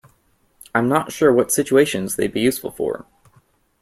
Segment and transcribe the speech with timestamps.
[0.73, 3.05] I'm not sure what situations they'd be useful for.